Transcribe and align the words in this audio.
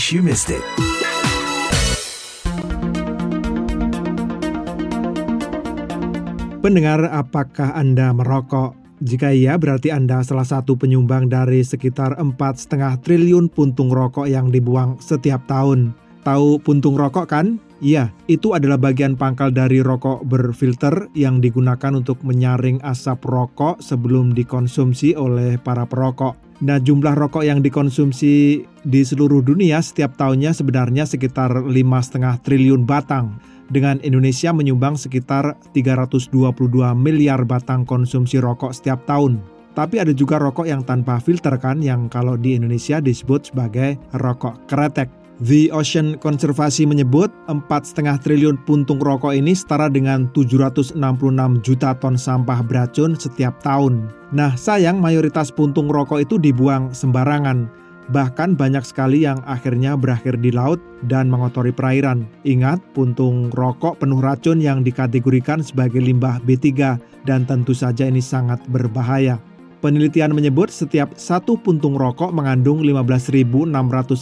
case 0.00 0.16
you. 0.16 0.24
Pendengar, 6.60 7.08
apakah 7.08 7.72
Anda 7.76 8.12
merokok? 8.12 8.76
Jika 9.00 9.32
iya, 9.32 9.56
berarti 9.56 9.88
Anda 9.88 10.20
salah 10.20 10.44
satu 10.44 10.76
penyumbang 10.76 11.32
dari 11.32 11.64
sekitar 11.64 12.20
4,5 12.20 13.00
triliun 13.00 13.48
puntung 13.48 13.88
rokok 13.88 14.28
yang 14.28 14.52
dibuang 14.52 15.00
setiap 15.00 15.48
tahun. 15.48 15.96
Tahu 16.20 16.60
puntung 16.60 17.00
rokok 17.00 17.32
kan? 17.32 17.56
Iya, 17.80 18.12
itu 18.28 18.52
adalah 18.52 18.76
bagian 18.76 19.16
pangkal 19.16 19.56
dari 19.56 19.80
rokok 19.80 20.20
berfilter 20.28 21.08
yang 21.16 21.40
digunakan 21.40 21.96
untuk 21.96 22.20
menyaring 22.20 22.84
asap 22.84 23.24
rokok 23.24 23.80
sebelum 23.80 24.36
dikonsumsi 24.36 25.16
oleh 25.16 25.56
para 25.56 25.88
perokok. 25.88 26.49
Nah, 26.60 26.76
jumlah 26.76 27.16
rokok 27.16 27.40
yang 27.40 27.64
dikonsumsi 27.64 28.64
di 28.84 29.00
seluruh 29.00 29.40
dunia 29.40 29.80
setiap 29.80 30.20
tahunnya 30.20 30.52
sebenarnya 30.52 31.08
sekitar 31.08 31.56
5,5 31.64 32.44
triliun 32.44 32.84
batang 32.84 33.40
dengan 33.72 33.96
Indonesia 34.04 34.52
menyumbang 34.52 35.00
sekitar 35.00 35.56
322 35.72 36.28
miliar 36.98 37.48
batang 37.48 37.88
konsumsi 37.88 38.36
rokok 38.36 38.76
setiap 38.76 39.08
tahun. 39.08 39.40
Tapi 39.72 40.02
ada 40.02 40.12
juga 40.12 40.36
rokok 40.36 40.68
yang 40.68 40.84
tanpa 40.84 41.16
filter 41.22 41.56
kan 41.56 41.80
yang 41.80 42.12
kalau 42.12 42.36
di 42.36 42.58
Indonesia 42.58 43.00
disebut 43.00 43.54
sebagai 43.54 43.96
rokok 44.12 44.68
kretek. 44.68 45.19
The 45.40 45.72
Ocean 45.72 46.20
Konservasi 46.20 46.84
menyebut 46.84 47.32
4,5 47.48 47.96
triliun 48.20 48.60
puntung 48.68 49.00
rokok 49.00 49.32
ini 49.32 49.56
setara 49.56 49.88
dengan 49.88 50.28
766 50.36 51.00
juta 51.64 51.96
ton 51.96 52.20
sampah 52.20 52.60
beracun 52.60 53.16
setiap 53.16 53.56
tahun. 53.64 54.12
Nah, 54.36 54.52
sayang 54.52 55.00
mayoritas 55.00 55.48
puntung 55.48 55.88
rokok 55.88 56.20
itu 56.20 56.36
dibuang 56.36 56.92
sembarangan. 56.92 57.72
Bahkan 58.12 58.52
banyak 58.52 58.84
sekali 58.84 59.24
yang 59.24 59.40
akhirnya 59.48 59.96
berakhir 59.96 60.36
di 60.44 60.52
laut 60.52 60.76
dan 61.08 61.32
mengotori 61.32 61.72
perairan. 61.72 62.28
Ingat, 62.44 62.84
puntung 62.92 63.48
rokok 63.56 63.96
penuh 63.96 64.20
racun 64.20 64.60
yang 64.60 64.84
dikategorikan 64.84 65.64
sebagai 65.64 66.04
limbah 66.04 66.36
B3 66.44 67.00
dan 67.24 67.48
tentu 67.48 67.72
saja 67.72 68.04
ini 68.04 68.20
sangat 68.20 68.60
berbahaya. 68.68 69.40
Penelitian 69.80 70.36
menyebut 70.36 70.68
setiap 70.68 71.16
satu 71.16 71.56
puntung 71.56 71.96
rokok 71.96 72.36
mengandung 72.36 72.84
15.600 72.84 73.72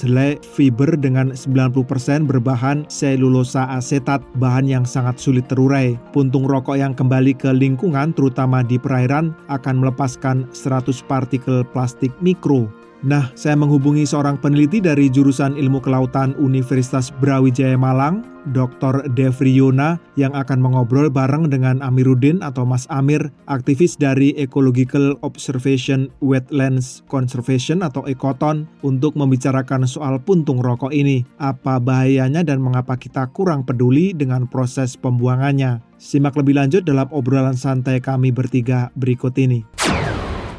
helai 0.06 0.38
fiber 0.38 0.94
dengan 0.94 1.34
90% 1.34 2.30
berbahan 2.30 2.86
selulosa 2.86 3.66
asetat, 3.74 4.22
bahan 4.38 4.70
yang 4.70 4.86
sangat 4.86 5.18
sulit 5.18 5.50
terurai. 5.50 5.98
Puntung 6.14 6.46
rokok 6.46 6.78
yang 6.78 6.94
kembali 6.94 7.34
ke 7.34 7.50
lingkungan, 7.50 8.14
terutama 8.14 8.62
di 8.62 8.78
perairan, 8.78 9.34
akan 9.50 9.82
melepaskan 9.82 10.46
100 10.54 11.02
partikel 11.10 11.66
plastik 11.74 12.14
mikro 12.22 12.70
Nah, 13.06 13.30
saya 13.38 13.54
menghubungi 13.54 14.02
seorang 14.02 14.42
peneliti 14.42 14.82
dari 14.82 15.06
jurusan 15.06 15.54
Ilmu 15.54 15.78
Kelautan 15.78 16.34
Universitas 16.34 17.14
Brawijaya 17.22 17.78
Malang, 17.78 18.26
Dr. 18.50 19.06
Devri 19.14 19.54
Yona, 19.54 20.02
yang 20.18 20.34
akan 20.34 20.58
mengobrol 20.58 21.06
bareng 21.06 21.46
dengan 21.46 21.78
Amiruddin 21.78 22.42
atau 22.42 22.66
Mas 22.66 22.90
Amir, 22.90 23.30
aktivis 23.46 23.94
dari 23.94 24.34
Ecological 24.34 25.14
Observation 25.22 26.10
Wetlands 26.18 27.06
Conservation 27.06 27.86
atau 27.86 28.02
ECOTON, 28.02 28.66
untuk 28.82 29.14
membicarakan 29.14 29.86
soal 29.86 30.18
puntung 30.18 30.58
rokok 30.58 30.90
ini, 30.90 31.22
apa 31.38 31.78
bahayanya 31.78 32.42
dan 32.42 32.58
mengapa 32.58 32.98
kita 32.98 33.30
kurang 33.30 33.62
peduli 33.62 34.10
dengan 34.10 34.50
proses 34.50 34.98
pembuangannya. 34.98 35.86
Simak 36.02 36.34
lebih 36.34 36.58
lanjut 36.58 36.82
dalam 36.82 37.06
obrolan 37.14 37.54
santai 37.54 38.02
kami 38.02 38.34
bertiga 38.34 38.90
berikut 38.98 39.38
ini. 39.38 39.62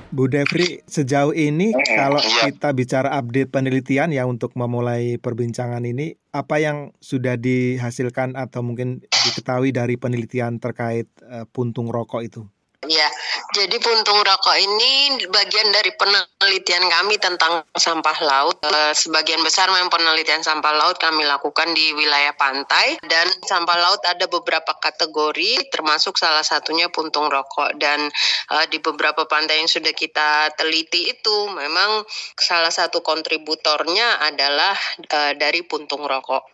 Bu 0.10 0.26
Devri, 0.26 0.82
sejauh 0.90 1.38
ini 1.38 1.70
hmm, 1.70 1.86
kalau 1.94 2.18
iya. 2.18 2.50
kita 2.50 2.74
bicara 2.74 3.14
update 3.14 3.54
penelitian 3.54 4.10
ya 4.10 4.26
untuk 4.26 4.58
memulai 4.58 5.22
perbincangan 5.22 5.86
ini, 5.86 6.18
apa 6.34 6.58
yang 6.58 6.97
sudah 6.97 7.38
dihasilkan 7.38 8.34
atau 8.34 8.66
mungkin 8.66 9.06
diketahui 9.06 9.69
dari 9.69 10.02
penelitian 10.02 10.58
terkait 10.58 11.06
uh, 11.30 11.46
puntung 11.53 11.94
rokok 11.94 12.25
itu? 12.25 12.42
Ya, 12.90 13.06
jadi 13.50 13.82
puntung 13.82 14.22
rokok 14.22 14.58
ini 14.62 15.26
bagian 15.26 15.74
dari 15.74 15.90
penelitian 15.98 16.86
kami 16.86 17.18
tentang 17.18 17.66
sampah 17.74 18.18
laut. 18.22 18.62
E, 18.62 18.94
sebagian 18.94 19.42
besar 19.42 19.74
memang 19.74 19.90
penelitian 19.90 20.46
sampah 20.46 20.70
laut 20.78 21.02
kami 21.02 21.26
lakukan 21.26 21.74
di 21.74 21.98
wilayah 21.98 22.38
pantai 22.38 23.02
dan 23.02 23.26
sampah 23.42 23.78
laut 23.82 24.02
ada 24.06 24.30
beberapa 24.30 24.78
kategori 24.78 25.74
termasuk 25.74 26.22
salah 26.22 26.46
satunya 26.46 26.94
puntung 26.94 27.26
rokok 27.26 27.74
dan 27.82 28.14
e, 28.54 28.56
di 28.70 28.78
beberapa 28.78 29.26
pantai 29.26 29.66
yang 29.66 29.72
sudah 29.72 29.98
kita 29.98 30.54
teliti 30.54 31.10
itu 31.10 31.50
memang 31.50 32.06
salah 32.38 32.70
satu 32.70 33.02
kontributornya 33.02 34.30
adalah 34.30 34.78
e, 35.10 35.34
dari 35.42 35.66
puntung 35.66 36.06
rokok. 36.06 36.46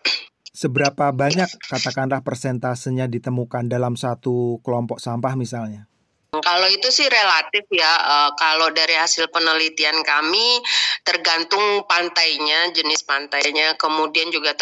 Seberapa 0.56 1.12
banyak 1.12 1.60
katakanlah 1.68 2.24
persentasenya 2.24 3.12
ditemukan 3.12 3.68
dalam 3.68 4.00
satu 4.00 4.64
kelompok 4.64 5.04
sampah 5.04 5.36
misalnya? 5.36 5.92
Kalau 6.42 6.68
itu 6.72 6.88
sih 6.90 7.08
relatif 7.08 7.70
ya. 7.72 7.94
Uh, 8.02 8.32
kalau 8.40 8.72
dari 8.74 8.96
hasil 8.98 9.30
penelitian 9.30 10.02
kami 10.02 10.60
tergantung 11.06 11.86
pantainya, 11.86 12.74
jenis 12.74 13.06
pantainya, 13.06 13.78
kemudian 13.78 14.34
juga 14.34 14.58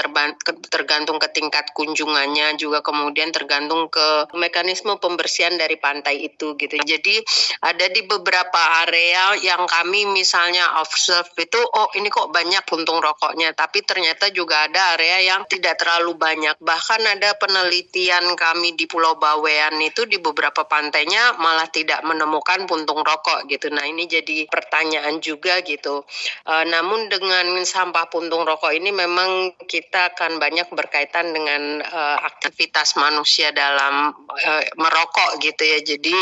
tergantung 0.69 1.17
ke 1.17 1.27
tingkat 1.31 1.71
kunjungannya, 1.71 2.59
juga 2.59 2.83
kemudian 2.83 3.31
tergantung 3.31 3.87
ke 3.87 4.27
mekanisme 4.35 4.99
pembersihan 4.99 5.55
dari 5.55 5.79
pantai 5.79 6.27
itu 6.27 6.59
gitu. 6.59 6.75
Jadi 6.83 7.23
ada 7.63 7.87
di 7.87 8.03
beberapa 8.03 8.83
area 8.83 9.39
yang 9.39 9.63
kami 9.63 10.09
misalnya 10.11 10.83
observe 10.83 11.31
itu, 11.39 11.59
oh 11.59 11.87
ini 11.95 12.11
kok 12.11 12.29
banyak 12.33 12.65
puntung 12.67 12.99
rokoknya, 12.99 13.55
tapi 13.55 13.85
ternyata 13.87 14.27
juga 14.35 14.67
ada 14.67 14.99
area 14.99 15.33
yang 15.33 15.47
tidak 15.47 15.79
terlalu 15.79 16.17
banyak. 16.19 16.59
Bahkan 16.59 17.01
ada 17.07 17.35
penelitian 17.39 18.27
kami 18.35 18.75
di 18.75 18.89
Pulau 18.89 19.15
Bawean 19.15 19.79
itu 19.79 20.03
di 20.03 20.19
beberapa 20.19 20.67
pantainya 20.67 21.39
malah 21.39 21.62
malah 21.63 21.71
tidak 21.71 22.03
menemukan 22.03 22.67
puntung 22.67 22.99
rokok 22.99 23.47
gitu. 23.47 23.71
Nah 23.71 23.87
ini 23.87 24.03
jadi 24.03 24.51
pertanyaan 24.51 25.23
juga 25.23 25.63
gitu. 25.63 26.03
E, 26.43 26.53
namun 26.67 27.07
dengan 27.07 27.55
sampah 27.63 28.11
puntung 28.11 28.43
rokok 28.43 28.75
ini 28.75 28.91
memang 28.91 29.55
kita 29.63 30.11
akan 30.11 30.43
banyak 30.43 30.67
berkaitan 30.75 31.31
dengan 31.31 31.79
e, 31.79 31.99
aktivitas 32.19 32.99
manusia 32.99 33.55
dalam 33.55 34.11
e, 34.35 34.51
merokok 34.75 35.39
gitu 35.39 35.63
ya. 35.63 35.79
Jadi 35.87 36.17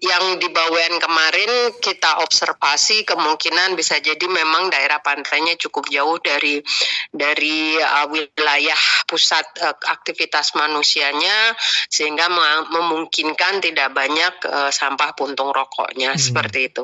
yang 0.00 0.40
di 0.40 0.48
Bawean 0.48 0.96
kemarin 0.96 1.76
kita 1.84 2.24
observasi 2.24 3.04
kemungkinan 3.04 3.76
bisa 3.76 4.00
jadi 4.00 4.24
memang 4.24 4.72
daerah 4.72 5.04
pantainya 5.04 5.60
cukup 5.60 5.92
jauh 5.92 6.16
dari 6.24 6.56
dari 7.12 7.76
uh, 7.76 8.08
wilayah 8.08 8.80
pusat 9.04 9.44
uh, 9.60 9.76
aktivitas 9.92 10.56
manusianya 10.56 11.52
sehingga 11.90 12.30
memungkinkan 12.70 13.58
tidak 13.58 13.90
banyak 13.90 14.34
uh, 14.46 14.69
sampah 14.70 15.14
puntung 15.14 15.50
rokoknya 15.50 16.14
hmm. 16.14 16.22
seperti 16.22 16.70
itu. 16.70 16.82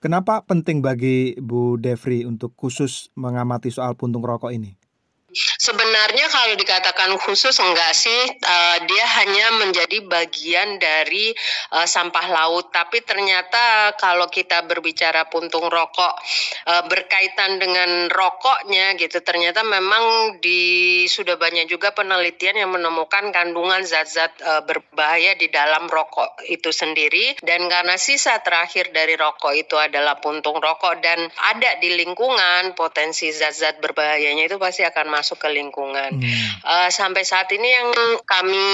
Kenapa 0.00 0.40
penting 0.48 0.80
bagi 0.80 1.36
Bu 1.36 1.76
Devri 1.76 2.24
untuk 2.24 2.56
khusus 2.56 3.12
mengamati 3.20 3.68
soal 3.68 3.92
puntung 4.00 4.24
rokok 4.24 4.48
ini? 4.48 4.79
Sebenarnya 5.30 6.26
kalau 6.26 6.58
dikatakan 6.58 7.14
khusus 7.22 7.54
enggak 7.62 7.94
sih, 7.94 8.20
uh, 8.42 8.76
dia 8.82 9.06
hanya 9.22 9.62
menjadi 9.62 10.02
bagian 10.02 10.82
dari 10.82 11.30
uh, 11.70 11.86
sampah 11.86 12.26
laut. 12.34 12.74
Tapi 12.74 13.06
ternyata 13.06 13.94
kalau 13.94 14.26
kita 14.26 14.66
berbicara 14.66 15.30
puntung 15.30 15.70
rokok 15.70 16.14
uh, 16.66 16.82
berkaitan 16.90 17.62
dengan 17.62 18.10
rokoknya 18.10 18.98
gitu, 18.98 19.22
ternyata 19.22 19.62
memang 19.62 20.36
di 20.42 21.06
sudah 21.06 21.38
banyak 21.38 21.70
juga 21.70 21.94
penelitian 21.94 22.66
yang 22.66 22.74
menemukan 22.74 23.30
kandungan 23.30 23.86
zat-zat 23.86 24.34
uh, 24.42 24.66
berbahaya 24.66 25.38
di 25.38 25.46
dalam 25.46 25.86
rokok 25.86 26.42
itu 26.50 26.74
sendiri. 26.74 27.38
Dan 27.38 27.70
karena 27.70 27.94
sisa 27.94 28.42
terakhir 28.42 28.90
dari 28.90 29.14
rokok 29.14 29.54
itu 29.54 29.78
adalah 29.78 30.18
puntung 30.18 30.58
rokok 30.58 30.98
dan 30.98 31.22
ada 31.54 31.78
di 31.78 31.94
lingkungan, 31.94 32.74
potensi 32.74 33.30
zat-zat 33.30 33.78
berbahayanya 33.78 34.50
itu 34.50 34.58
pasti 34.58 34.82
akan 34.82 35.19
masuk 35.20 35.36
ke 35.36 35.52
lingkungan. 35.52 36.16
Hmm. 36.16 36.48
Uh, 36.64 36.88
sampai 36.88 37.28
saat 37.28 37.52
ini 37.52 37.68
yang 37.68 37.92
kami 38.24 38.64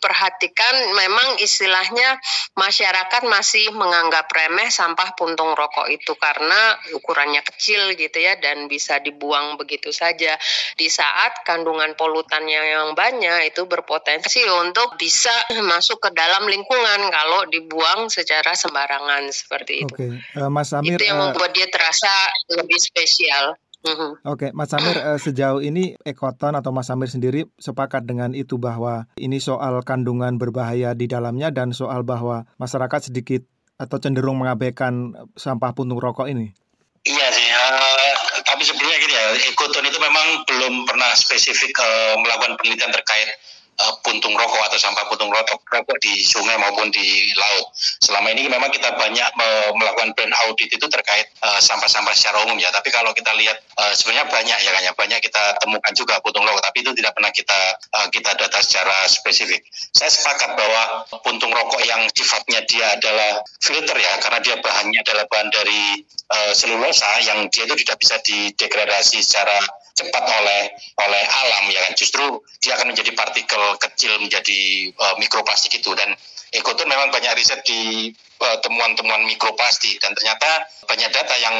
perhatikan 0.00 0.96
memang 0.96 1.36
istilahnya 1.44 2.16
masyarakat 2.56 3.28
masih 3.28 3.68
menganggap 3.76 4.24
remeh 4.32 4.72
sampah 4.72 5.12
puntung 5.12 5.52
rokok 5.52 5.92
itu 5.92 6.16
karena 6.16 6.80
ukurannya 6.96 7.44
kecil 7.44 7.92
gitu 8.00 8.16
ya 8.16 8.40
dan 8.40 8.64
bisa 8.64 8.96
dibuang 9.04 9.60
begitu 9.60 9.92
saja. 9.92 10.40
Di 10.80 10.88
saat 10.88 11.44
kandungan 11.44 11.92
polutannya 12.00 12.80
yang 12.80 12.96
banyak 12.96 13.52
itu 13.52 13.68
berpotensi 13.68 14.40
untuk 14.48 14.96
bisa 14.96 15.32
masuk 15.60 16.00
ke 16.00 16.10
dalam 16.16 16.48
lingkungan 16.48 17.12
kalau 17.12 17.44
dibuang 17.52 18.08
secara 18.08 18.56
sembarangan 18.56 19.28
seperti 19.28 19.84
itu. 19.84 19.94
Okay. 19.94 20.10
Uh, 20.32 20.48
eh, 20.48 20.50
Mas 20.50 20.72
Amir, 20.72 20.96
itu 20.96 21.04
yang 21.04 21.20
uh, 21.20 21.28
membuat 21.28 21.52
dia 21.52 21.68
terasa 21.68 22.10
lebih 22.56 22.80
spesial. 22.80 23.58
Mm-hmm. 23.80 24.28
Oke, 24.28 24.48
okay, 24.48 24.50
Mas 24.52 24.68
Samir, 24.68 24.92
uh, 25.00 25.16
sejauh 25.16 25.64
ini 25.64 25.96
Ekoton 26.04 26.52
atau 26.52 26.68
Mas 26.68 26.92
Samir 26.92 27.08
sendiri 27.08 27.48
sepakat 27.56 28.04
dengan 28.04 28.36
itu 28.36 28.60
bahwa 28.60 29.08
ini 29.16 29.40
soal 29.40 29.80
kandungan 29.88 30.36
berbahaya 30.36 30.92
di 30.92 31.08
dalamnya 31.08 31.48
dan 31.48 31.72
soal 31.72 32.04
bahwa 32.04 32.44
masyarakat 32.60 33.08
sedikit 33.08 33.40
atau 33.80 33.96
cenderung 33.96 34.36
mengabaikan 34.36 35.16
sampah 35.32 35.72
puntung 35.72 35.96
rokok 35.96 36.28
ini. 36.28 36.52
Iya 37.08 37.26
sih, 37.32 37.48
uh, 37.48 38.12
tapi 38.44 38.60
sebelumnya 38.68 39.00
gini 39.00 39.14
ya, 39.16 39.24
ekoton 39.48 39.88
itu 39.88 39.96
memang 39.96 40.44
belum 40.44 40.84
pernah 40.84 41.16
spesifik 41.16 41.72
uh, 41.80 42.20
melakukan 42.20 42.60
penelitian 42.60 42.92
terkait 42.92 43.32
uh, 43.84 43.92
puntung 44.06 44.32
rokok 44.38 44.62
atau 44.70 44.78
sampah 44.78 45.04
puntung 45.10 45.28
rokok, 45.28 45.58
rokok 45.66 45.98
di 45.98 46.22
sungai 46.22 46.54
maupun 46.60 46.88
di 46.94 47.32
laut. 47.34 47.72
Selama 47.76 48.30
ini 48.30 48.46
memang 48.46 48.70
kita 48.70 48.94
banyak 48.94 49.30
uh, 49.34 49.70
melakukan 49.74 50.14
brand 50.14 50.34
audit 50.46 50.70
itu 50.70 50.86
terkait 50.86 51.26
sampah 51.40 51.80
sampah-sampah 51.80 52.12
secara 52.12 52.44
umum 52.44 52.60
ya. 52.60 52.68
Tapi 52.68 52.92
kalau 52.92 53.16
kita 53.16 53.32
lihat 53.40 53.56
uh, 53.80 53.92
sebenarnya 53.96 54.28
banyak 54.28 54.58
ya 54.60 54.70
kan 54.70 54.82
ya, 54.84 54.92
banyak 54.92 55.20
kita 55.24 55.42
temukan 55.64 55.92
juga 55.96 56.20
puntung 56.20 56.44
rokok, 56.44 56.60
tapi 56.60 56.84
itu 56.84 56.92
tidak 56.92 57.16
pernah 57.16 57.32
kita 57.32 57.58
uh, 57.96 58.08
kita 58.12 58.30
data 58.36 58.58
secara 58.60 59.08
spesifik. 59.08 59.64
Saya 59.72 60.12
sepakat 60.12 60.60
bahwa 60.60 60.82
puntung 61.24 61.48
rokok 61.48 61.80
yang 61.88 62.04
sifatnya 62.12 62.60
dia 62.68 63.00
adalah 63.00 63.40
filter 63.64 63.96
ya, 63.96 64.12
karena 64.20 64.38
dia 64.44 64.56
bahannya 64.60 65.00
adalah 65.00 65.24
bahan 65.24 65.48
dari 65.48 66.04
uh, 66.28 66.52
selulosa 66.52 67.08
yang 67.24 67.48
dia 67.48 67.64
itu 67.64 67.74
tidak 67.80 67.96
bisa 67.96 68.16
didegradasi 68.20 69.24
secara 69.24 69.56
cepat 69.96 70.24
oleh 70.24 70.62
oleh 71.00 71.22
alam 71.24 71.64
ya 71.70 71.80
kan? 71.88 71.92
Justru 71.96 72.24
dia 72.62 72.76
akan 72.76 72.94
menjadi 72.94 73.10
partikel 73.14 73.62
kecil 73.78 74.18
menjadi 74.20 74.90
uh, 74.94 75.14
mikroplastik 75.18 75.78
itu. 75.78 75.92
Dan 75.94 76.14
Ekoton 76.50 76.90
memang 76.90 77.14
banyak 77.14 77.30
riset 77.38 77.62
di 77.62 78.10
temuan 78.40 78.58
temuan-temuan 78.96 79.22
mikroplastik. 79.28 80.02
Dan 80.02 80.16
ternyata 80.18 80.66
banyak 80.88 81.10
data 81.14 81.34
yang 81.38 81.54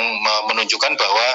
menunjukkan 0.51 0.99
bahwa 0.99 1.27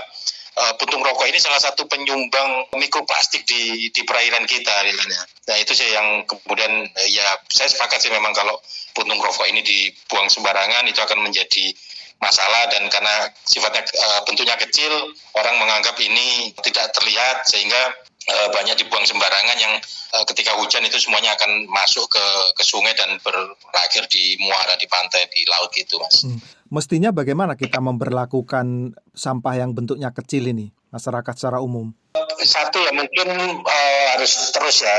uh, 0.55 0.73
puntung 0.79 1.03
rokok 1.03 1.27
ini 1.27 1.39
salah 1.39 1.59
satu 1.59 1.87
penyumbang 1.87 2.71
mikroplastik 2.75 3.43
di 3.47 3.91
di 3.91 4.01
perairan 4.03 4.47
kita 4.47 4.75
ya. 4.87 5.23
Nah 5.51 5.55
itu 5.59 5.75
sih 5.75 5.91
yang 5.91 6.23
kemudian 6.27 6.87
ya 7.11 7.25
saya 7.51 7.69
sepakat 7.69 7.99
sih 8.01 8.11
memang 8.11 8.31
kalau 8.31 8.59
puntung 8.95 9.19
rokok 9.19 9.45
ini 9.51 9.61
dibuang 9.61 10.31
sembarangan 10.31 10.87
itu 10.87 10.99
akan 11.03 11.19
menjadi 11.23 11.75
masalah 12.19 12.71
dan 12.71 12.87
karena 12.87 13.29
sifatnya 13.43 13.83
uh, 13.85 14.21
bentuknya 14.25 14.55
kecil 14.57 14.91
orang 15.35 15.55
menganggap 15.59 15.95
ini 15.99 16.55
tidak 16.63 16.95
terlihat 16.95 17.43
sehingga 17.45 17.91
uh, 18.31 18.49
banyak 18.55 18.79
dibuang 18.79 19.03
sembarangan 19.03 19.57
yang 19.59 19.73
uh, 20.15 20.25
ketika 20.31 20.55
hujan 20.57 20.87
itu 20.87 20.97
semuanya 20.97 21.35
akan 21.35 21.67
masuk 21.69 22.07
ke 22.09 22.25
ke 22.55 22.63
sungai 22.63 22.95
dan 22.95 23.19
berakhir 23.21 24.07
di 24.09 24.39
muara 24.41 24.73
di 24.79 24.87
pantai 24.87 25.27
di 25.29 25.43
laut 25.45 25.69
gitu 25.75 25.99
mas. 26.01 26.25
Hmm. 26.25 26.39
Mestinya 26.71 27.13
bagaimana 27.13 27.53
kita 27.53 27.77
memperlakukan 27.77 28.97
sampah 29.13 29.55
yang 29.55 29.77
bentuknya 29.77 30.09
kecil 30.09 30.49
ini 30.49 30.73
masyarakat 30.89 31.33
secara 31.37 31.61
umum? 31.61 31.93
Satu 32.43 32.83
ya 32.83 32.91
mungkin 32.91 33.27
uh, 33.63 34.05
harus 34.15 34.51
terus 34.51 34.83
ya 34.83 34.95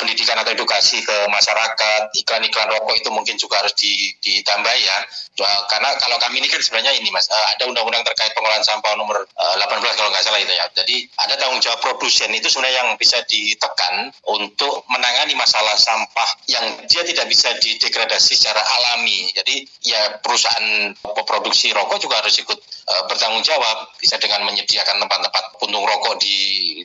pendidikan 0.00 0.34
atau 0.40 0.50
edukasi 0.50 1.04
ke 1.04 1.16
masyarakat. 1.30 2.10
Iklan-iklan 2.18 2.68
rokok 2.72 2.94
itu 2.98 3.10
mungkin 3.14 3.38
juga 3.38 3.62
harus 3.62 3.74
ditambah 4.22 4.74
ya. 4.82 4.96
Karena 5.42 5.96
kalau 5.96 6.20
kami 6.20 6.44
ini 6.44 6.48
kan 6.50 6.60
sebenarnya 6.60 6.92
ini 6.98 7.08
mas 7.08 7.30
uh, 7.30 7.46
ada 7.54 7.64
undang-undang 7.64 8.04
terkait 8.04 8.36
pengolahan 8.36 8.60
sampah 8.60 8.92
nomor 9.00 9.24
uh, 9.24 9.54
eh, 9.56 9.64
18 9.64 9.98
kalau 9.98 10.10
nggak 10.12 10.24
salah 10.24 10.40
itu 10.42 10.52
ya. 10.52 10.66
Jadi 10.74 10.96
ada 11.18 11.34
tanggung 11.38 11.62
jawab 11.62 11.80
produsen 11.80 12.30
itu 12.34 12.50
sebenarnya 12.52 12.84
yang 12.84 12.90
bisa 13.00 13.22
ditekan 13.24 14.12
untuk 14.28 14.84
menangani 14.92 15.32
masalah 15.38 15.78
sampah 15.78 16.30
yang 16.50 16.84
dia 16.84 17.02
tidak 17.06 17.26
bisa 17.30 17.54
didegradasi 17.56 18.32
secara 18.36 18.60
alami. 18.60 19.30
Jadi 19.32 19.64
ya 19.86 20.20
perusahaan 20.20 20.92
produksi 21.24 21.72
rokok 21.72 21.98
juga 22.02 22.20
harus 22.20 22.36
ikut 22.42 22.58
uh, 22.88 23.02
bertanggung 23.06 23.44
jawab 23.44 23.90
bisa 23.98 24.18
dengan 24.18 24.42
menyediakan 24.46 24.98
tempat-tempat 25.02 25.44
puntung 25.58 25.84
rokok 25.86 26.18
di 26.18 26.36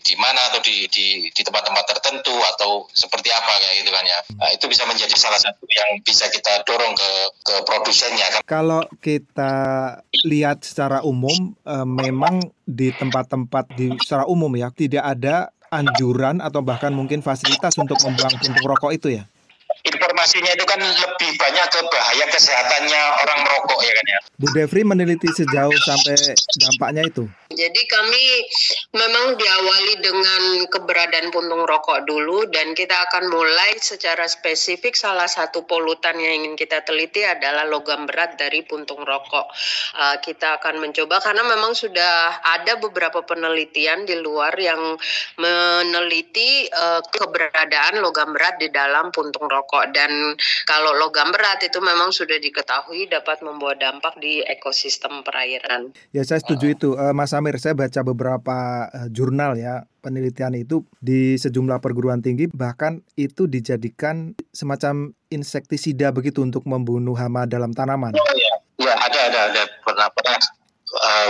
di 0.01 0.15
mana 0.17 0.51
atau 0.53 0.61
di 0.61 0.85
di 0.89 1.29
di 1.31 1.41
tempat-tempat 1.41 1.85
tertentu 1.97 2.33
atau 2.55 2.85
seperti 2.94 3.33
apa 3.33 3.51
kayak 3.61 3.75
gitu 3.85 3.91
kan 3.94 4.03
ya. 4.05 4.19
Nah, 4.38 4.49
itu 4.53 4.65
bisa 4.69 4.83
menjadi 4.85 5.15
salah 5.17 5.39
satu 5.41 5.65
yang 5.65 6.01
bisa 6.05 6.29
kita 6.29 6.63
dorong 6.67 6.94
ke 6.94 7.11
ke 7.41 7.55
produsennya 7.65 8.27
kan. 8.38 8.41
Kalau 8.45 8.81
kita 9.01 9.53
lihat 10.25 10.61
secara 10.65 11.01
umum 11.01 11.53
eh, 11.65 11.88
memang 11.88 12.41
di 12.67 12.93
tempat-tempat 12.93 13.73
di 13.73 13.95
secara 14.03 14.27
umum 14.27 14.51
ya 14.53 14.69
tidak 14.73 15.03
ada 15.03 15.50
anjuran 15.67 16.39
atau 16.39 16.63
bahkan 16.63 16.95
mungkin 16.95 17.19
fasilitas 17.19 17.75
untuk 17.75 18.00
membuang 18.00 18.39
puntung 18.39 18.67
rokok 18.67 18.91
itu 18.95 19.19
ya 19.19 19.27
informasinya 20.17 20.49
itu 20.49 20.65
kan 20.65 20.81
lebih 20.81 21.29
banyak 21.37 21.65
ke 21.69 21.79
bahaya 21.93 22.25
kesehatannya 22.33 23.01
orang 23.21 23.39
merokok 23.45 23.79
ya 23.85 23.93
kan 23.93 24.05
ya. 24.09 24.19
Bu 24.41 24.49
Devri 24.49 24.81
meneliti 24.81 25.29
sejauh 25.29 25.77
sampai 25.77 26.17
dampaknya 26.57 27.05
itu. 27.05 27.29
Jadi 27.47 27.81
kami 27.88 28.25
memang 28.91 29.39
diawali 29.39 30.03
dengan 30.03 30.41
keberadaan 30.67 31.31
puntung 31.31 31.63
rokok 31.63 32.03
dulu 32.03 32.44
dan 32.51 32.75
kita 32.75 33.07
akan 33.07 33.31
mulai 33.31 33.79
secara 33.79 34.27
spesifik 34.27 34.99
salah 34.99 35.31
satu 35.31 35.63
polutan 35.63 36.19
yang 36.19 36.44
ingin 36.44 36.59
kita 36.59 36.83
teliti 36.83 37.23
adalah 37.23 37.63
logam 37.63 38.03
berat 38.03 38.35
dari 38.35 38.67
puntung 38.67 38.99
rokok. 38.99 39.47
Uh, 39.95 40.19
kita 40.19 40.59
akan 40.59 40.83
mencoba 40.83 41.23
karena 41.23 41.47
memang 41.47 41.71
sudah 41.71 42.44
ada 42.44 42.75
beberapa 42.83 43.23
penelitian 43.23 44.03
di 44.03 44.19
luar 44.19 44.51
yang 44.59 45.00
meneliti 45.39 46.67
uh, 46.67 47.00
keberadaan 47.00 48.03
logam 48.03 48.35
berat 48.35 48.59
di 48.59 48.67
dalam 48.75 49.07
puntung 49.15 49.47
rokok 49.47 49.95
dan 49.95 50.35
kalau 50.67 50.91
logam 51.00 51.31
berat 51.31 51.63
itu 51.63 51.79
memang 51.79 52.11
sudah 52.11 52.35
diketahui 52.43 53.07
dapat 53.07 53.39
membawa 53.39 53.71
dampak 53.79 54.19
di 54.19 54.43
ekosistem 54.43 55.23
perairan. 55.23 55.95
Ya 56.11 56.27
saya 56.27 56.43
setuju 56.43 56.65
uh, 56.67 56.75
itu, 56.75 56.89
uh, 57.00 57.15
Mas 57.15 57.37
Amir. 57.38 57.62
Saya 57.62 57.78
baca 57.78 58.01
beberapa 58.01 58.89
uh, 58.89 59.07
jurnal 59.13 59.56
ya 59.56 59.86
penelitian 60.01 60.57
itu 60.57 60.81
di 60.98 61.38
sejumlah 61.38 61.78
perguruan 61.78 62.25
tinggi 62.25 62.50
bahkan 62.50 63.06
itu 63.13 63.45
dijadikan 63.45 64.34
semacam 64.50 65.13
insektisida 65.30 66.10
begitu 66.10 66.42
untuk 66.42 66.66
membunuh 66.66 67.13
hama 67.13 67.45
dalam 67.45 67.72
tanaman. 67.78 68.18
Oh, 68.18 68.34
ya. 68.34 68.54
ya 68.81 68.94
ada 68.98 69.19
ada 69.30 69.39
ada 69.54 69.62
pernah 69.86 70.07
pernah 70.10 70.38
uh, 70.98 71.30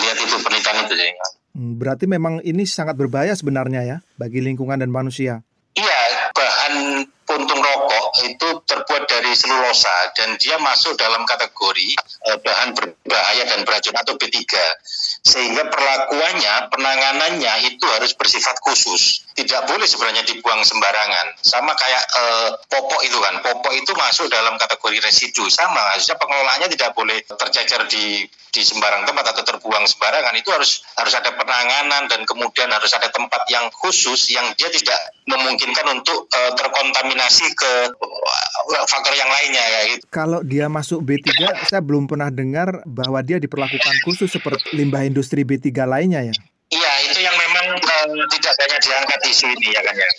lihat 0.00 0.16
itu 0.18 0.36
penelitian 0.40 0.76
itu 0.88 0.94
ya. 0.96 1.12
Berarti 1.54 2.10
memang 2.10 2.42
ini 2.42 2.66
sangat 2.66 2.98
berbahaya 2.98 3.30
sebenarnya 3.38 3.86
ya 3.86 3.96
bagi 4.18 4.42
lingkungan 4.42 4.80
dan 4.80 4.90
manusia. 4.90 5.46
Puntung 7.34 7.58
rokok 7.58 8.06
itu 8.30 8.48
terbuat 8.62 9.10
dari 9.10 9.34
selulosa 9.34 10.14
dan 10.14 10.38
dia 10.38 10.54
masuk 10.62 10.94
dalam 10.94 11.26
kategori 11.26 11.98
uh, 12.30 12.38
bahan 12.38 12.70
berbahaya 12.78 13.42
dan 13.50 13.66
beracun 13.66 13.98
atau 13.98 14.14
B3 14.14 14.38
sehingga 15.24 15.66
perlakuannya 15.72 16.68
penanganannya 16.68 17.74
itu 17.74 17.82
harus 17.90 18.12
bersifat 18.14 18.60
khusus. 18.62 19.26
Tidak 19.34 19.66
boleh 19.66 19.88
sebenarnya 19.88 20.22
dibuang 20.22 20.62
sembarangan. 20.62 21.34
Sama 21.42 21.72
kayak 21.74 22.04
uh, 22.12 22.50
popok 22.70 23.02
itu 23.02 23.18
kan. 23.18 23.40
Popok 23.42 23.74
itu 23.74 23.90
masuk 23.98 24.30
dalam 24.30 24.54
kategori 24.60 25.00
residu. 25.02 25.48
Sama 25.50 25.96
harusnya 25.96 26.20
pengelolaannya 26.20 26.68
tidak 26.70 26.94
boleh 26.94 27.18
tercecer 27.24 27.82
di 27.90 28.22
di 28.54 28.62
sembarang 28.62 29.02
tempat 29.02 29.34
atau 29.34 29.42
terbuang 29.42 29.82
sembarangan 29.90 30.30
itu 30.38 30.46
harus 30.54 30.86
harus 30.94 31.14
ada 31.18 31.34
penanganan 31.34 32.06
dan 32.06 32.22
kemudian 32.22 32.70
harus 32.70 32.94
ada 32.94 33.10
tempat 33.10 33.42
yang 33.50 33.66
khusus 33.74 34.30
yang 34.30 34.46
dia 34.54 34.70
tidak 34.70 34.94
memungkinkan 35.26 35.82
untuk 35.90 36.30
uh, 36.30 36.54
terkontaminasi 36.54 37.50
ke 37.58 37.72
uh, 37.98 38.86
faktor 38.86 39.10
yang 39.18 39.26
lainnya 39.26 39.64
ya 39.66 39.80
gitu. 39.90 40.02
Kalau 40.14 40.46
dia 40.46 40.70
masuk 40.70 41.02
B3 41.02 41.66
saya 41.66 41.82
belum 41.82 42.06
pernah 42.06 42.30
dengar 42.30 42.86
bahwa 42.86 43.18
dia 43.26 43.42
diperlakukan 43.42 44.06
khusus 44.06 44.30
seperti 44.30 44.70
limbah 44.78 45.02
industri 45.02 45.42
B3 45.42 45.74
lainnya 45.82 46.22
ya. 46.30 46.34
Iya, 46.74 46.92
itu 47.06 47.18
yang 47.20 47.36
memang 47.36 47.66
uh, 47.76 48.13
tidak 48.30 48.54
banyak 48.56 48.80
diangkat 48.80 49.20
isu 49.28 49.46
ini 49.52 49.68
ya 49.72 49.80
kan 49.84 49.94
ya. 49.96 50.10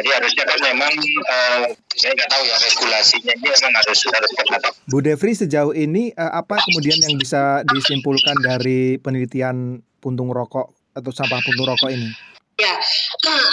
Jadi 0.00 0.08
harusnya 0.10 0.44
kan 0.44 0.58
memang 0.60 0.92
uh, 1.28 1.64
saya 1.94 2.12
nggak 2.16 2.30
tahu 2.30 2.42
ya 2.44 2.56
regulasinya 2.58 3.32
ini 3.36 3.46
memang 3.48 3.72
harus 3.82 3.98
harus 4.10 4.30
terhadap. 4.34 4.72
Bu 4.90 4.98
Devri 5.00 5.32
sejauh 5.32 5.72
ini 5.72 6.10
uh, 6.14 6.32
apa 6.40 6.60
kemudian 6.70 6.98
yang 7.04 7.16
bisa 7.16 7.62
disimpulkan 7.70 8.36
dari 8.42 8.98
penelitian 9.00 9.80
puntung 10.02 10.30
rokok 10.34 10.72
atau 10.94 11.10
sampah 11.10 11.40
puntung 11.42 11.66
rokok 11.66 11.90
ini? 11.90 12.08
Ya, 12.54 12.78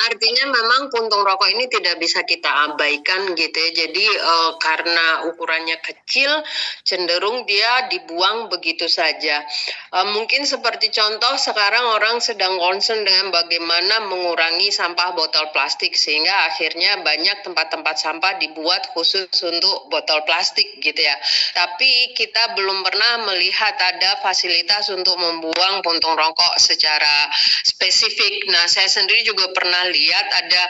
artinya 0.10 0.50
memang 0.50 0.90
puntung 0.90 1.22
rokok 1.22 1.48
ini 1.54 1.70
tidak 1.70 2.02
bisa 2.02 2.26
kita 2.26 2.50
abaikan 2.72 3.38
gitu 3.38 3.54
ya. 3.54 3.86
Jadi 3.86 4.06
uh, 4.10 4.52
karena 4.58 5.30
ukurannya 5.30 5.78
kecil, 5.80 6.42
cenderung 6.82 7.46
dia 7.46 7.86
dibuang 7.88 8.50
begitu 8.50 8.90
saja. 8.90 9.46
Uh, 9.94 10.10
mungkin 10.18 10.50
seperti 10.50 10.90
contoh 10.90 11.38
sekarang 11.38 11.94
orang 11.94 12.18
sedang 12.20 12.58
concern 12.58 13.06
dengan 13.06 13.30
bagaimana 13.30 14.10
mengurangi 14.10 14.74
sampah 14.74 15.14
botol 15.14 15.54
plastik 15.54 15.94
sehingga 15.94 16.50
akhirnya 16.50 17.06
banyak 17.06 17.46
tempat-tempat 17.46 17.96
sampah 18.02 18.42
dibuat 18.42 18.90
khusus 18.98 19.30
untuk 19.46 19.88
botol 19.94 20.26
plastik 20.26 20.82
gitu 20.82 21.00
ya. 21.00 21.16
Tapi 21.54 22.18
kita 22.18 22.58
belum 22.58 22.82
pernah 22.82 23.30
melihat 23.30 23.78
ada 23.78 24.18
fasilitas 24.26 24.90
untuk 24.90 25.16
membuang 25.22 25.86
puntung 25.86 26.18
rokok 26.18 26.58
secara 26.58 27.30
spesifik. 27.64 28.50
Nah, 28.50 28.66
saya 28.66 28.90
sendiri 28.90 29.22
juga 29.22 29.51
pernah 29.52 29.88
lihat 29.88 30.26
ada 30.32 30.64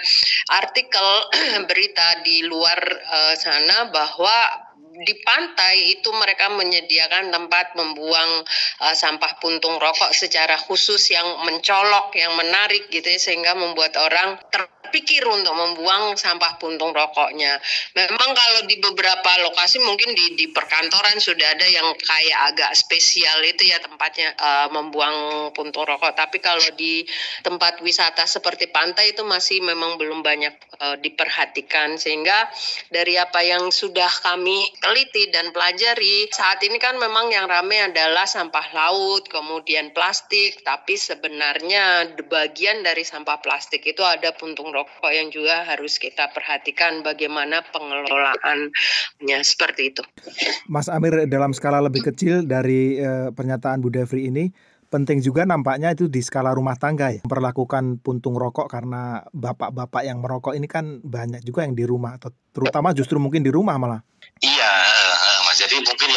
artikel 0.62 1.08
berita 1.70 2.22
di 2.26 2.46
luar 2.46 2.80
uh, 2.86 3.34
sana 3.38 3.90
bahwa 3.90 4.38
di 5.02 5.16
pantai 5.24 5.98
itu 5.98 6.12
mereka 6.14 6.52
menyediakan 6.52 7.32
tempat 7.34 7.74
membuang 7.74 8.46
uh, 8.84 8.96
sampah 8.96 9.40
puntung 9.42 9.80
rokok 9.82 10.14
secara 10.14 10.60
khusus 10.60 11.02
yang 11.10 11.42
mencolok, 11.48 12.14
yang 12.14 12.36
menarik 12.38 12.92
gitu 12.92 13.08
ya 13.08 13.18
sehingga 13.18 13.58
membuat 13.58 13.98
orang 13.98 14.38
ter 14.52 14.68
pikir 14.92 15.24
untuk 15.24 15.56
membuang 15.56 16.20
sampah 16.20 16.60
puntung 16.60 16.92
rokoknya. 16.92 17.58
Memang 17.96 18.32
kalau 18.36 18.62
di 18.68 18.78
beberapa 18.84 19.32
lokasi 19.48 19.80
mungkin 19.80 20.12
di, 20.12 20.36
di 20.36 20.46
perkantoran 20.52 21.18
sudah 21.18 21.56
ada 21.56 21.64
yang 21.64 21.88
kayak 21.96 22.40
agak 22.52 22.72
spesial 22.76 23.40
itu 23.48 23.72
ya 23.72 23.80
tempatnya 23.80 24.36
uh, 24.36 24.68
membuang 24.76 25.50
puntung 25.56 25.88
rokok. 25.88 26.12
Tapi 26.12 26.44
kalau 26.44 26.68
di 26.76 27.08
tempat 27.42 27.80
wisata 27.80 28.28
seperti 28.28 28.68
pantai 28.68 29.16
itu 29.16 29.24
masih 29.24 29.64
memang 29.64 29.96
belum 29.96 30.20
banyak 30.20 30.54
uh, 30.84 30.98
diperhatikan 31.00 31.96
sehingga 31.96 32.52
dari 32.92 33.16
apa 33.16 33.40
yang 33.46 33.72
sudah 33.72 34.12
kami 34.22 34.60
teliti 34.84 35.32
dan 35.32 35.56
pelajari 35.56 36.28
saat 36.34 36.60
ini 36.66 36.82
kan 36.82 36.98
memang 37.00 37.32
yang 37.32 37.48
ramai 37.48 37.86
adalah 37.88 38.26
sampah 38.28 38.74
laut, 38.74 39.30
kemudian 39.30 39.94
plastik, 39.94 40.66
tapi 40.66 40.98
sebenarnya 40.98 42.12
bagian 42.26 42.82
dari 42.82 43.06
sampah 43.06 43.38
plastik 43.40 43.86
itu 43.86 44.02
ada 44.02 44.34
puntung 44.34 44.74
rokok 44.74 44.81
rokok 44.82 45.14
yang 45.14 45.30
juga 45.30 45.62
harus 45.62 46.02
kita 46.02 46.34
perhatikan 46.34 47.06
bagaimana 47.06 47.62
pengelolaannya 47.70 49.40
seperti 49.46 49.94
itu. 49.94 50.04
Mas 50.66 50.90
Amir 50.90 51.30
dalam 51.30 51.54
skala 51.54 51.78
lebih 51.86 52.02
kecil 52.10 52.50
dari 52.50 52.98
eh, 52.98 53.30
pernyataan 53.30 53.78
Bu 53.86 53.94
Devri 53.94 54.26
ini 54.34 54.50
penting 54.92 55.24
juga 55.24 55.48
nampaknya 55.48 55.96
itu 55.96 56.12
di 56.12 56.20
skala 56.20 56.52
rumah 56.52 56.76
tangga 56.76 57.16
ya 57.16 57.24
memperlakukan 57.24 58.04
puntung 58.04 58.36
rokok 58.36 58.68
karena 58.68 59.24
bapak-bapak 59.32 60.04
yang 60.04 60.20
merokok 60.20 60.52
ini 60.52 60.68
kan 60.68 61.00
banyak 61.00 61.46
juga 61.48 61.64
yang 61.64 61.78
di 61.80 61.88
rumah 61.88 62.20
atau 62.20 62.34
terutama 62.52 62.92
justru 62.92 63.16
mungkin 63.16 63.40
di 63.46 63.54
rumah 63.54 63.80
malah. 63.80 64.04
Iya, 64.42 64.74
eh, 65.16 65.40
Mas. 65.48 65.56
Jadi 65.62 65.78
mungkin 65.80 66.11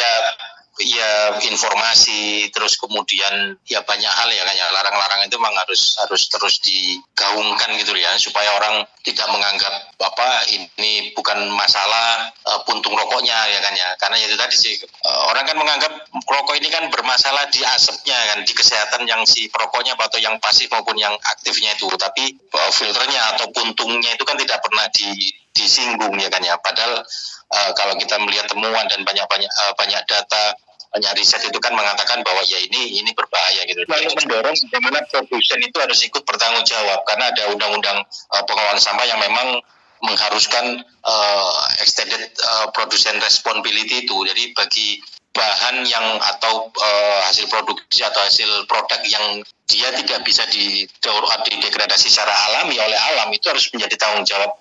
ya 0.83 1.39
informasi 1.39 2.51
terus 2.51 2.75
kemudian 2.75 3.55
ya 3.63 3.79
banyak 3.87 4.11
hal 4.11 4.27
ya 4.27 4.43
kan 4.43 4.55
ya 4.59 4.67
larang-larang 4.75 5.23
itu 5.23 5.39
memang 5.39 5.55
harus 5.55 5.95
harus 6.03 6.27
terus 6.27 6.59
digaungkan 6.59 7.79
gitu 7.79 7.95
ya 7.95 8.11
supaya 8.19 8.51
orang 8.59 8.83
tidak 9.05 9.27
menganggap 9.31 9.71
apa 10.01 10.49
ini 10.51 11.13
bukan 11.15 11.47
masalah 11.53 12.33
uh, 12.43 12.59
puntung 12.65 12.97
rokoknya 12.97 13.37
ya 13.53 13.59
kan 13.61 13.73
ya. 13.77 13.89
Karena 14.01 14.17
itu 14.17 14.35
tadi 14.35 14.55
sih 14.57 14.73
uh, 14.81 15.31
orang 15.31 15.45
kan 15.45 15.55
menganggap 15.61 15.93
rokok 16.25 16.57
ini 16.57 16.67
kan 16.73 16.89
bermasalah 16.89 17.47
di 17.53 17.61
asapnya 17.61 18.17
kan 18.33 18.41
di 18.43 18.51
kesehatan 18.51 19.05
yang 19.05 19.21
si 19.29 19.47
perokoknya 19.47 19.93
atau 19.95 20.17
yang 20.17 20.41
pasif 20.41 20.67
maupun 20.73 20.97
yang 20.97 21.13
aktifnya 21.21 21.77
itu. 21.77 21.85
Tapi 21.93 22.35
uh, 22.51 22.71
filternya 22.73 23.37
atau 23.37 23.53
puntungnya 23.53 24.11
itu 24.17 24.25
kan 24.25 24.35
tidak 24.35 24.59
pernah 24.65 24.89
di 24.91 25.29
disinggung 25.55 26.17
ya 26.19 26.27
kan 26.27 26.41
ya. 26.41 26.57
Padahal 26.59 27.05
uh, 27.53 27.71
kalau 27.77 27.93
kita 28.01 28.17
melihat 28.25 28.49
temuan 28.49 28.89
dan 28.89 29.05
banyak 29.05 29.25
banyak 29.29 29.51
uh, 29.53 29.73
banyak 29.77 30.01
data 30.09 30.57
banyak 30.95 31.11
riset 31.19 31.43
itu 31.43 31.59
kan 31.59 31.75
mengatakan 31.75 32.23
bahwa 32.23 32.39
ya 32.47 32.55
ini 32.55 33.03
ini 33.03 33.11
berbahaya 33.11 33.67
gitu. 33.67 33.83
Lalu 33.83 34.15
mendorong 34.15 34.55
bagaimana 34.55 35.03
produsen 35.11 35.59
itu 35.59 35.75
harus 35.83 35.99
ikut 36.07 36.23
bertanggung 36.23 36.63
jawab 36.63 37.03
karena 37.03 37.35
ada 37.35 37.51
undang-undang 37.51 37.99
uh, 38.31 38.43
pengelolaan 38.47 38.79
sampah 38.79 39.03
yang 39.03 39.19
memang 39.19 39.59
mengharuskan 39.99 40.87
uh, 41.03 41.59
extended 41.83 42.31
uh, 42.47 42.71
responsibility 43.19 44.07
itu. 44.07 44.15
Jadi 44.23 44.55
bagi 44.55 45.03
bahan 45.35 45.83
yang 45.83 46.15
atau 46.23 46.71
uh, 46.71 47.19
hasil 47.27 47.51
produksi 47.51 48.07
atau 48.07 48.23
hasil 48.23 48.47
produk 48.71 49.03
yang 49.03 49.43
dia 49.67 49.91
tidak 49.91 50.23
bisa 50.23 50.47
didegradasi 50.47 52.07
secara 52.07 52.31
alami 52.31 52.79
oleh 52.79 52.95
alam 52.95 53.27
itu 53.35 53.51
harus 53.51 53.67
menjadi 53.75 53.99
tanggung 53.99 54.23
jawab 54.23 54.55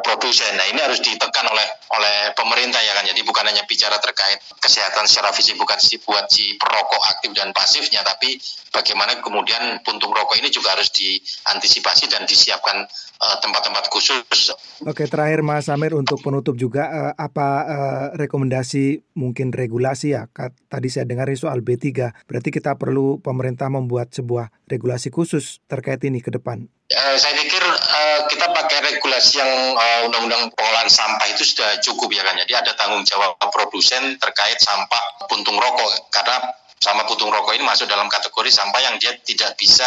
produsen. 0.00 0.56
Nah 0.56 0.64
ini 0.72 0.80
harus 0.80 1.04
ditekan 1.04 1.44
oleh 1.52 1.66
oleh 1.92 2.32
pemerintah 2.32 2.80
ya 2.80 2.96
kan. 2.96 3.04
Jadi 3.04 3.20
bukan 3.28 3.44
hanya 3.44 3.68
bicara 3.68 4.00
terkait 4.00 4.40
kesehatan 4.56 5.04
secara 5.04 5.28
fisik 5.36 5.60
bukan 5.60 5.76
si 5.76 6.00
buat 6.00 6.24
si 6.32 6.56
perokok 6.56 7.02
aktif 7.12 7.36
dan 7.36 7.52
pasifnya, 7.52 8.00
tapi 8.00 8.40
bagaimana 8.72 9.20
kemudian 9.20 9.84
puntung 9.84 10.16
rokok 10.16 10.40
ini 10.40 10.48
juga 10.48 10.72
harus 10.72 10.88
diantisipasi 10.96 12.08
dan 12.08 12.24
disiapkan 12.24 12.88
eh, 13.20 13.36
tempat-tempat 13.44 13.84
uh, 13.84 13.90
khusus. 13.92 14.56
Oke 14.88 15.04
terakhir 15.04 15.44
Mas 15.44 15.68
Amir 15.68 15.92
untuk 15.92 16.24
penutup 16.24 16.56
juga 16.56 16.88
uh, 16.88 17.12
apa 17.20 17.48
uh, 17.68 18.06
rekomendasi 18.16 19.04
mungkin 19.12 19.52
regulasi 19.52 20.16
ya? 20.16 20.24
Tadi 20.72 20.88
saya 20.88 21.04
dengar 21.04 21.28
soal 21.36 21.60
B3. 21.60 22.12
Berarti 22.24 22.48
kita 22.48 22.80
perlu 22.80 23.20
pemerintah 23.20 23.68
membuat 23.68 24.12
sebuah 24.16 24.48
regulasi 24.68 25.12
khusus 25.12 25.60
terkait 25.68 26.00
ini 26.08 26.24
ke 26.24 26.32
depan. 26.32 26.64
Uh, 26.92 27.16
saya 27.16 27.36
pikir 27.40 27.51
uh, 27.92 28.20
kita 28.26 28.48
pakai 28.50 28.78
regulasi 28.92 29.38
yang 29.38 29.52
uh, 29.76 30.00
undang-undang 30.08 30.48
pengolahan 30.56 30.88
sampah 30.88 31.28
itu 31.28 31.44
sudah 31.44 31.78
cukup 31.84 32.08
ya 32.16 32.24
kan. 32.24 32.34
Jadi 32.40 32.52
ada 32.56 32.72
tanggung 32.74 33.04
jawab 33.04 33.36
produsen 33.52 34.16
terkait 34.16 34.58
sampah 34.58 35.28
puntung 35.28 35.60
rokok 35.60 36.08
karena 36.08 36.40
sama 36.82 37.06
puntung 37.06 37.30
rokok 37.30 37.54
ini 37.54 37.62
masuk 37.62 37.86
dalam 37.86 38.10
kategori 38.10 38.50
sampah 38.50 38.82
yang 38.82 38.98
dia 38.98 39.14
tidak 39.22 39.54
bisa 39.54 39.86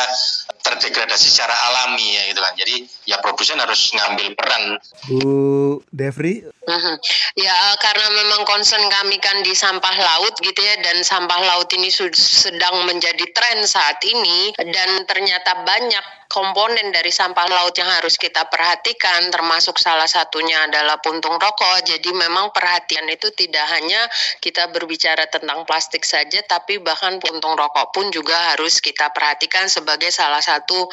terdegradasi 0.64 1.28
secara 1.28 1.52
alami 1.52 2.16
ya 2.16 2.32
gitu 2.32 2.40
kan. 2.40 2.54
Jadi 2.56 2.76
ya 3.04 3.20
produsen 3.20 3.60
harus 3.60 3.92
ngambil 3.92 4.32
peran. 4.32 4.64
Bu 5.12 5.84
Devri? 5.92 6.48
Uh-huh. 6.48 6.96
Ya 7.36 7.54
karena 7.84 8.08
memang 8.16 8.48
concern 8.48 8.88
kami 8.88 9.20
kan 9.20 9.44
di 9.44 9.52
sampah 9.52 9.92
laut 9.92 10.40
gitu 10.40 10.56
ya 10.64 10.80
dan 10.80 11.04
sampah 11.04 11.44
laut 11.44 11.68
ini 11.76 11.92
sedang 11.92 12.88
menjadi 12.88 13.28
tren 13.36 13.68
saat 13.68 14.00
ini 14.08 14.56
dan 14.56 15.04
ternyata 15.04 15.68
banyak 15.68 16.25
komponen 16.28 16.92
dari 16.92 17.14
sampah 17.14 17.48
laut 17.48 17.72
yang 17.78 17.88
harus 17.88 18.20
kita 18.20 18.50
perhatikan 18.50 19.30
termasuk 19.32 19.78
salah 19.80 20.10
satunya 20.10 20.66
adalah 20.68 21.00
puntung 21.00 21.38
rokok. 21.38 21.86
Jadi 21.86 22.12
memang 22.12 22.50
perhatian 22.52 23.06
itu 23.08 23.30
tidak 23.32 23.64
hanya 23.78 24.02
kita 24.42 24.68
berbicara 24.74 25.30
tentang 25.30 25.64
plastik 25.64 26.04
saja 26.04 26.42
tapi 26.44 26.82
bahkan 26.82 27.22
puntung 27.22 27.56
rokok 27.56 27.94
pun 27.96 28.10
juga 28.10 28.54
harus 28.54 28.84
kita 28.84 29.14
perhatikan 29.14 29.70
sebagai 29.70 30.10
salah 30.10 30.42
satu 30.42 30.90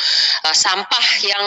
uh, 0.47 0.57
sampah 0.57 1.07
yang 1.25 1.47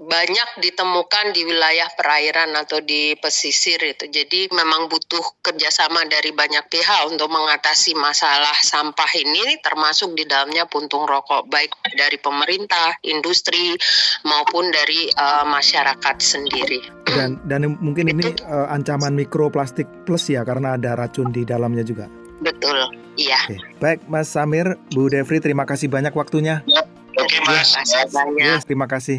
banyak 0.00 0.50
ditemukan 0.64 1.36
di 1.36 1.46
wilayah 1.46 1.86
perairan 1.94 2.50
atau 2.56 2.82
di 2.82 3.14
pesisir 3.20 3.78
itu. 3.84 4.08
Jadi 4.10 4.50
memang 4.50 4.88
butuh 4.90 5.22
kerjasama 5.44 6.08
dari 6.08 6.32
banyak 6.32 6.66
pihak 6.72 7.06
untuk 7.12 7.30
mengatasi 7.30 7.94
masalah 7.94 8.54
sampah 8.64 9.10
ini 9.14 9.60
termasuk 9.60 10.16
di 10.16 10.24
dalamnya 10.24 10.64
puntung 10.66 11.04
rokok 11.04 11.46
baik 11.46 11.70
dari 11.94 12.18
pemerintah, 12.18 12.98
industri 13.04 13.25
industri 13.26 13.74
maupun 14.22 14.70
dari 14.70 15.10
uh, 15.18 15.42
masyarakat 15.42 16.16
sendiri. 16.22 16.78
Dan 17.10 17.42
dan 17.50 17.74
mungkin 17.82 18.06
ini 18.14 18.30
uh, 18.46 18.70
ancaman 18.70 19.18
mikroplastik 19.18 19.90
plus 20.06 20.30
ya 20.30 20.46
karena 20.46 20.78
ada 20.78 20.94
racun 20.94 21.34
di 21.34 21.42
dalamnya 21.42 21.82
juga. 21.82 22.06
Betul, 22.38 22.78
iya. 23.18 23.42
Oke. 23.50 23.58
Baik, 23.82 24.06
Mas 24.06 24.30
Samir, 24.30 24.78
Bu 24.94 25.10
Devri, 25.10 25.42
terima 25.42 25.66
kasih 25.66 25.90
banyak 25.90 26.14
waktunya. 26.14 26.62
Oke, 27.18 27.42
Mas. 27.42 27.74
Terima 27.74 27.82
kasih 27.82 28.02
banyak. 28.14 28.46
Yes, 28.46 28.62
terima 28.62 28.86
kasih. 28.86 29.18